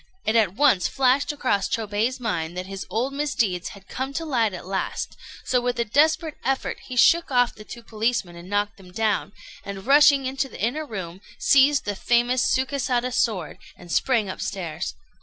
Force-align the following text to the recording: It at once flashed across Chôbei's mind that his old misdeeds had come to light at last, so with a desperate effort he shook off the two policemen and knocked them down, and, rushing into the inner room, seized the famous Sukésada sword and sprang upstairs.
It 0.25 0.35
at 0.35 0.55
once 0.55 0.87
flashed 0.87 1.31
across 1.31 1.69
Chôbei's 1.69 2.19
mind 2.19 2.57
that 2.57 2.65
his 2.65 2.87
old 2.89 3.13
misdeeds 3.13 3.69
had 3.77 3.87
come 3.87 4.13
to 4.13 4.25
light 4.25 4.51
at 4.51 4.65
last, 4.65 5.15
so 5.45 5.61
with 5.61 5.77
a 5.79 5.85
desperate 5.85 6.37
effort 6.43 6.79
he 6.87 6.95
shook 6.95 7.29
off 7.29 7.53
the 7.53 7.63
two 7.63 7.83
policemen 7.83 8.35
and 8.35 8.49
knocked 8.49 8.77
them 8.77 8.91
down, 8.91 9.31
and, 9.63 9.85
rushing 9.85 10.25
into 10.25 10.49
the 10.49 10.59
inner 10.59 10.87
room, 10.87 11.21
seized 11.37 11.85
the 11.85 11.95
famous 11.95 12.41
Sukésada 12.51 13.13
sword 13.13 13.59
and 13.77 13.91
sprang 13.91 14.27
upstairs. 14.27 14.95